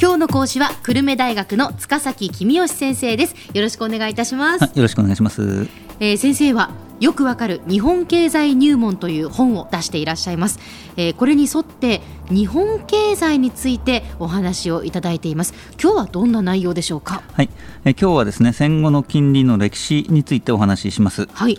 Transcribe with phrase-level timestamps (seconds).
[0.00, 3.34] 今日の講師は久留米大学の塚崎君吉先生です。
[3.52, 5.68] よろしくお願いいたします、よろしくお願いします、
[5.98, 10.60] えー先生はよくわかる日本経済入門という本を出していらっしゃいます、
[10.96, 12.00] えーこれに沿って
[12.30, 15.52] 日本経済についてお話をいただいています。
[15.82, 17.22] 今日はどんな内容でしょうか？
[17.32, 17.48] はい、
[17.84, 21.26] え今日はですね戦後の金利の歴史についてお話しします。
[21.32, 21.58] はい。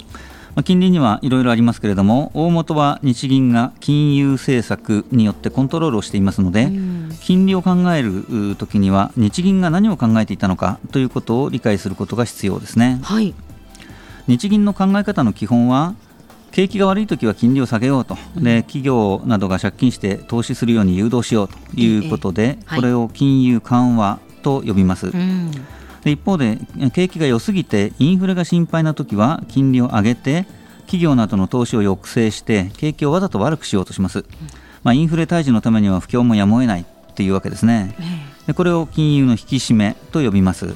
[0.56, 13.00] まあ金利にはいろいろありますけれども大元は日銀が金融政策によってコントロールをしていますので、うん金利を考えるう時には日銀が何を考えていたのかということを理解することが必要ですね。
[13.04, 13.34] はい。
[14.28, 15.96] 日銀の考え方の基本は
[16.52, 22.58] 景気が悪いときは金利を下げようと、で企業などが借金して投資するように誘導しようということで、ええ。
[22.66, 22.80] はい。
[22.80, 25.52] これを金融緩和と呼びます、うん。
[26.04, 26.58] で一方で
[26.94, 30.46] 景気が良すぎてインフレが心配なときは金利を上げて
[30.82, 34.26] 企業などの投資を抑制して景気をわざと悪くしようとします、
[34.84, 36.86] まあ、インフレ退治のためには不況もやむを得ない
[37.20, 37.94] っていうわけですね。
[38.00, 40.74] えでこれを金融の引き締めと呼びます、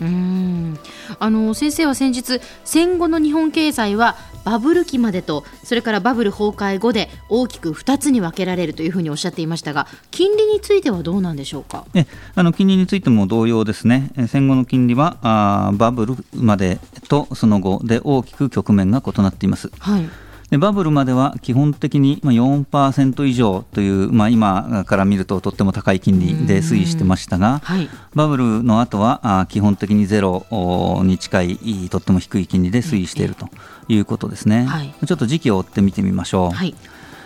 [1.19, 11.85] あの先生は先日戦後の日本経済はバブル期までとそれからバブル崩壊後で大きく2つに分けられるというふうにおっしゃっていましたが金利についてはどうなんでしょうか？
[11.95, 19.72] えあの金利についても同様ですね、え戦後の金利はあーバブルまでとその後で大きく局面が異なっています。
[19.80, 20.09] はい
[20.53, 31.53] でバブルまでは基本的にまあ4%以上という、まあ、今から見るととっても高い金利で推移してましたが、はいバブルの後は基本的にゼロおに近い
[31.85, 33.49] いとっても低い金利で推移していると
[33.87, 34.65] いうことですね。
[34.65, 36.55] はいちょっと時期を追って見てみましょう。
[36.55, 36.75] はい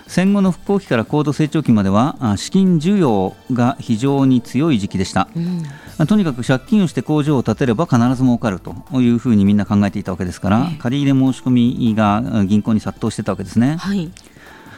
[0.08, 5.28] 戦後の復興期から高度成長期まではあ資金需要が非常に強い時期でした。
[5.36, 5.64] うん
[5.98, 13.78] まあとにかく借金をして工場を建てれば必ず儲かるというふうにみんな考えていたわけですから、ええ借り入れ申し込みがあ銀行に殺到してたわけですね。
[13.78, 14.12] はい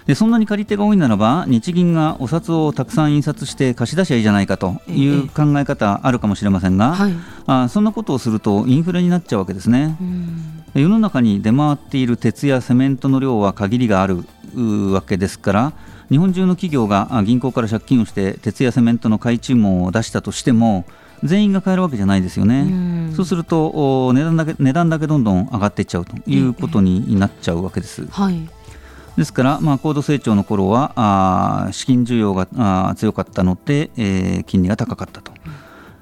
[0.06, 7.14] でそんなに借り手が多いならば日銀がお札をたくさん印刷して貸し出しゃいいじゃないかという考え方あるかもしれませんが、はい
[7.46, 9.98] あそんなことをするとインフレになっちゃうわけですね。
[10.02, 14.26] うん世の中に出回っている鉄やセメントの量は限りがあるう
[14.94, 15.74] わけですから
[16.10, 20.86] 日本中の企業があ銀行から借金をして鉄やセメントの買い注文を出したとしても
[21.24, 22.62] 全員が買えるわけじゃないですよね。
[22.62, 28.08] うんそうするとお値段だけ値段だけどんどん上がっていっちゃうということになっちゃうわけです。
[28.10, 28.50] はい
[29.18, 35.34] ですから、まあ、高度成長の頃はあー資金需要があー強かったので、えー金利が高かったと。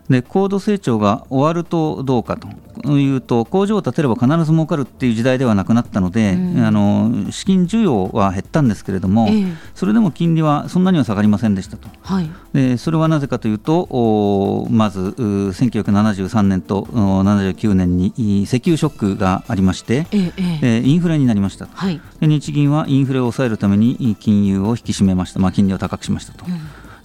[0.09, 2.47] で高度成長が終わるとどうかと
[2.89, 6.65] いうと工場を建てれば必ず儲かるっていう時代ではなくなったので、うん。
[6.65, 9.45] あの資金需要は減ったんですけれども、ええ。
[9.75, 11.89] それでも金利はそんなには下がりませんでしたと。
[12.01, 12.29] はい。
[12.53, 20.59] でそれはなぜかというとおまずう1973年とお79年にい石油ショックがありまして、ええええ。
[20.61, 21.75] えーインフレになりましたと。
[21.75, 21.99] はい。
[22.19, 26.45] で日銀はインフレを抑えるために金融を引き締めました、まあ、金利を高くしましたと、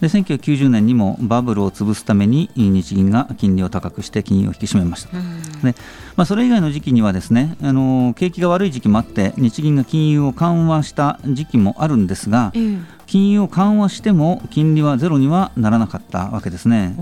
[0.03, 5.17] で1990年にもバブルを潰すために日銀が金利を高くして金融を引き締めましたと、
[5.65, 5.77] で
[6.17, 16.97] まあ、それ以外の時期にはですね、あのー景気が悪い時期もあって日銀が金融を緩和した時期もあるんですがええ金融を緩和しても金利はゼロにはならなかったわけですね。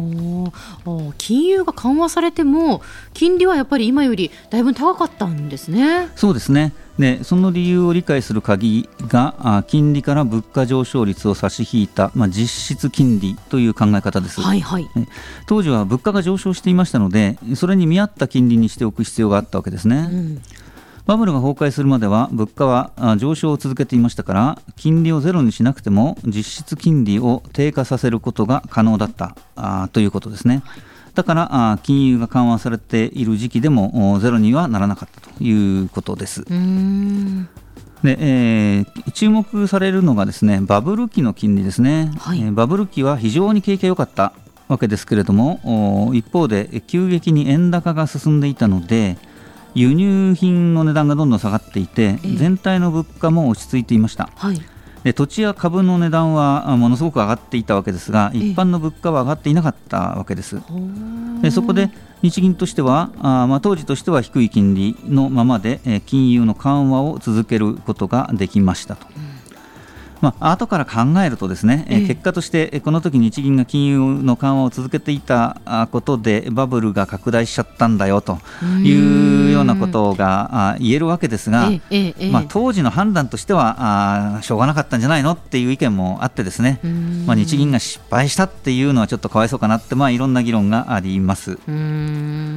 [1.19, 2.83] 金融が緩和されても
[3.15, 6.09] 金利はやっぱり今よりだいぶ高かったんですね。
[6.17, 14.85] そうですねでその理由を理解する鍵があ金利から物価上昇率を差し引いた、まあ、実質金利という考え方です、はいはい。
[14.95, 15.09] ね
[15.47, 20.43] 当時は物価が上昇していましたのでそれに見合った金利にしておく必要があったわけですね、うん。
[21.07, 30.63] バブルが崩壊するまでは物価はあ上昇を続けていましたから金利をゼロにしなくても実質金利を低下させることが可能だったあということですね
[31.21, 36.45] だからあ金融が緩和されている時期でもおゼロにはならなかったということです。
[36.45, 42.41] で、えー注目されるのがですねバブル期の金利ですね、はい。
[42.41, 44.33] えーバブル期は非常に景気が良かった
[44.69, 49.19] わけですけれどもお一方で急激に円高が進んでいたので
[49.75, 52.37] 輸入品の値段がどんどん下がっていてええ。
[52.37, 54.31] 全体の物価も落ち着いていました。
[54.37, 54.63] はい。
[55.05, 58.41] で土地や株の値段はあものすごく上がっていたわけですがええ。
[58.51, 60.61] 一般の物価は上がっていなかったわけです。
[61.43, 61.91] でそこで
[62.23, 69.07] 日銀としてはあーまあ、当時としては低い金利のままで、えー金融の緩和を続けることができましたと。
[70.21, 78.39] まあ後から考えるとですね、えーええ結果としてえーこの時日銀が金融の緩和を続けていたあことでバブルが拡大しちゃったんだよと
[78.83, 81.71] いうようなことがあ言えるわけですが、
[82.33, 83.77] まあ、当時の判断としては
[84.37, 86.81] あーしょうがなかったんじゃないのっていう意見もあってですね、
[87.27, 91.53] まあ、日銀が失敗したっていうのはちょっとかわいそうかなって、まあ、いろんな議論があります。
[91.53, 92.50] うーん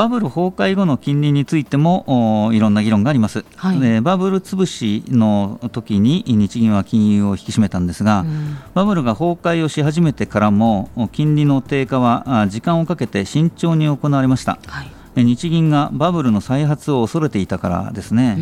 [0.00, 14.58] バブル崩壊後の金利についてもいろんな議論があります、はい、でバブル潰しの時に日銀は金融を引き締めたんですが、うん、バブルが崩壊をし始めてからも金利の低下は時間をかけて慎重に行われました。
[14.66, 14.90] はい。
[15.16, 18.38] 日銀がバブルの再発を恐れていたからですね、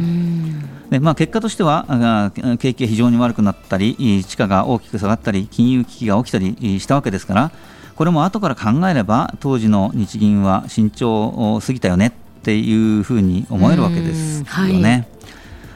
[0.91, 7.51] でまあ、結果としては景気が非常に悪くなったり地価が大きく下がったり金融危機が起きたりしたわけですから
[7.99, 14.45] これも後から考えれば当時の日銀は慎重を過ぎたよねっていうふうに思えるわけですよ
[14.79, 15.09] ね。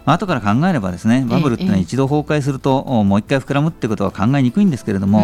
[0.05, 5.23] 後から考えればですねバブルってのは一度崩壊すると、もう一回膨らむってことは考えにくいんですけれども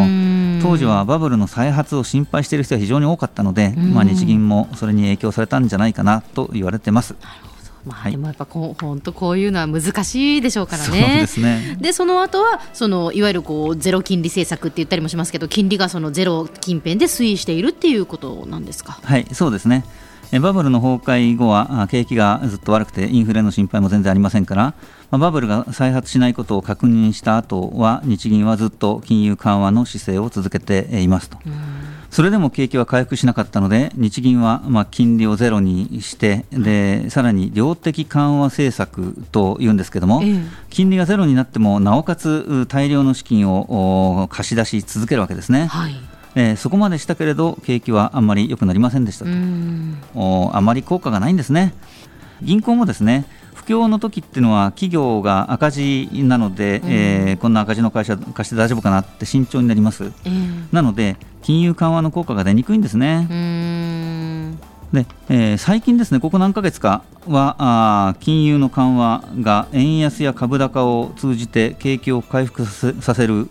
[0.61, 7.15] 当時はバブルの再発を心配している人が非常に多かったので、まあ、日銀もそれに影響されたんじゃないかなと言われてます。
[7.89, 10.89] まあ、でもやっぱこう、本当こういうのは難しいでしょうからね。
[10.89, 18.99] そうですねでその後はそのいわゆるこうゼロ金利政策って言ったりもしますけど金利がそのゼロ近辺で推移しているっていうことなんですか？
[19.03, 19.85] はいそうですね
[20.43, 24.75] バブルの崩壊後は景気がずっと悪くてインフレの心配も全然ありませんから
[25.11, 31.39] バブルが再発しないことを確認した後は日銀はずっと金融緩和の姿勢を続けていますと。
[32.11, 40.23] それでも景気は回復しなかったので日銀はまあ金利をゼロにしてでさらに量的緩和政策というんですけども、
[40.71, 45.67] 金利がゼロになってもなおかつ大量の資金を貸し出し続けるわけですね。
[45.67, 45.95] はい。
[46.35, 49.31] えー、そこまでしたけれど景気はあんまり良くなりませんでしたと。
[50.15, 51.75] おあまり効果がないんですね。
[52.43, 63.27] 銀行もですね不況の時っていうのは企業が赤字なので、うん、えー、こんな赤字の会社貸して大丈夫かなって慎重になります、えー、なので金融緩和の効果が出にくいんですね。
[64.93, 73.49] で、えー、最近ですねここ何ヶ月かはあ金融の緩和が円安や株高を通じて景気を回復させる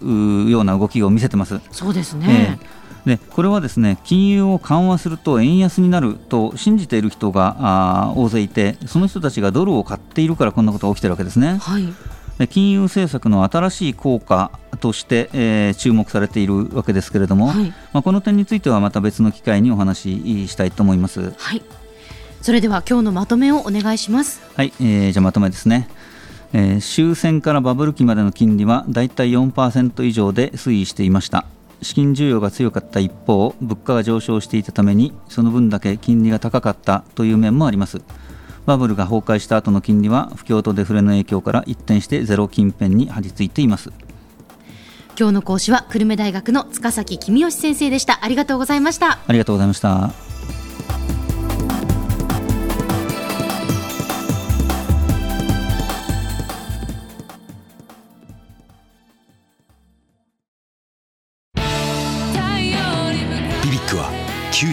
[0.49, 1.59] ような動きを見せてます。
[1.71, 2.77] そうですね、えー
[3.07, 11.57] でこれはですね金融を緩和すると円安になると信じている人があ大勢いてその人たちがドルを買っているからこんなことが起きているわけですね。
[11.57, 11.87] はい
[12.37, 21.33] で金融政策の新しい効果として、えー、注目されているわけですけれども、はい、まあ、この点についてはまた別の機会にお話ししたいと思います。
[21.35, 21.63] はい、
[22.43, 24.39] それでは今日のまとめをお願いします。
[24.55, 25.89] はい、えー、じゃまとめですね。
[26.53, 31.47] えー、終戦からバブル期までの金利はだいたい4%以上で推移していました。
[31.81, 38.01] 資金需要が強かった一方物価が上昇していたためにその分だけ金利が高かったという面もあります。
[38.65, 43.91] バブルが崩壊した後の金利は不況とデフレの影響から一転してゼロ近辺に張り付いています。
[45.17, 48.19] 今日の講師は久留米大学の塚崎公義先生でした。
[48.21, 49.19] ありがとうございました。
[49.25, 50.36] ありがとうございました